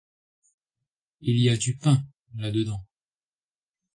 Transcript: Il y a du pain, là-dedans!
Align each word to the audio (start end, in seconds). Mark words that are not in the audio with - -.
Il 1.19 1.37
y 1.37 1.49
a 1.49 1.57
du 1.57 1.77
pain, 1.77 2.01
là-dedans! 2.33 2.83